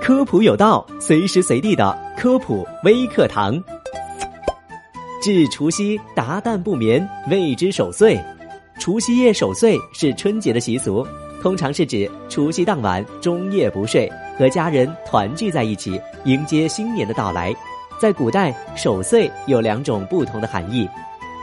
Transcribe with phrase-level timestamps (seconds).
[0.00, 3.62] 科普有道，随时随地的科普微课堂。
[5.22, 8.18] 至除夕，达旦不眠，谓之守岁。
[8.78, 11.06] 除夕夜守岁是春节的习俗，
[11.42, 17.54] 通常是指除夕当晚终夜不睡，和家人团聚在一起，迎接新年的到来。
[18.00, 20.88] 在古代，守岁有两种不同的含义：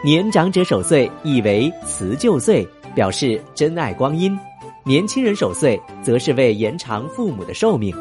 [0.04, 4.36] 年长者守岁意为辞旧岁，表示珍爱光阴；
[4.84, 7.96] 年轻人守岁则是为延长父母的寿命。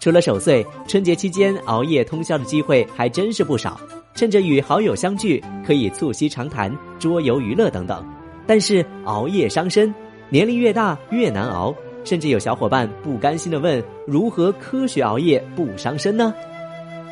[0.00, 3.80] 除了守岁，春节期间熬夜通宵的机会还真是不少。
[4.14, 8.04] 趁着与好友相聚，可以促膝长谈、桌游娱乐等等。
[8.46, 9.94] 但是熬夜伤身，
[10.28, 11.74] 年龄越大越难熬。
[12.04, 16.32] 甚至有小伙伴不甘心的问：如何科学熬夜不伤身呢？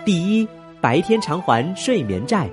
[0.05, 0.48] 第一，
[0.81, 2.48] 白天偿还睡眠债。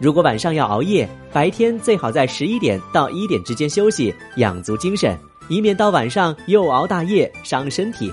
[0.00, 5.16] 如果晚上要熬夜，白天最好在十一点到一点之间休息，养足精神，
[5.48, 8.12] 以免到晚上又熬大夜伤身体。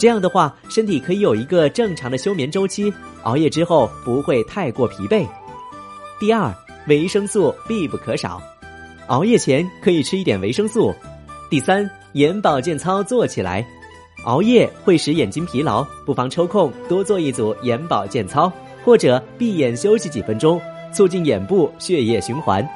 [0.00, 2.90] 这样的话，身体可以有一个正常的休眠周期，
[3.24, 5.26] 熬夜之后不会太过疲惫。
[6.18, 6.50] 第二，
[6.88, 8.40] 维生素必不可少，
[9.08, 10.94] 熬夜前可以吃一点维生素。
[11.50, 13.62] 第三，眼保健操做起来，
[14.24, 18.50] 熬夜会使眼睛疲劳，不妨抽空多做一组眼保健操，
[18.82, 20.58] 或者闭眼休息几分钟，
[20.94, 22.66] 促进眼部血液循环。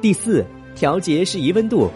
[0.00, 1.90] 第四，调节适宜温度，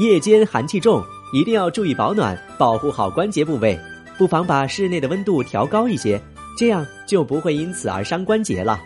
[0.00, 1.00] 夜间寒气重。
[1.36, 3.78] 一定要注意保暖，保护好关节部位，
[4.16, 6.18] 不妨把室内的温度调高一些，
[6.56, 8.80] 这样就不会因此而伤关节了。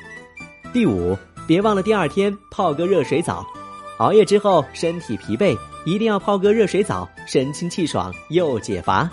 [0.73, 3.47] 第五，别忘了第二天泡个热水澡，
[3.99, 9.09] 熬夜之后身体疲惫，一定要泡个热水澡，神清气爽又解乏。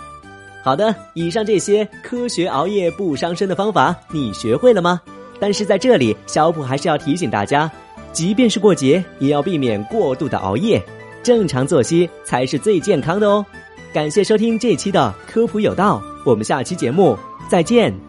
[0.64, 5.00] 好的，以上这些科学熬夜不伤身的方法，你学会了吗？
[5.38, 7.70] 但是在这里，小普还是要提醒大家，
[8.12, 10.82] 即便是过节，也要避免过度的熬夜。
[11.28, 13.44] 正常作息才是最健康的哦！
[13.92, 17.18] 感谢收听这期的科普有道，我们下期节目
[17.50, 18.07] 再见。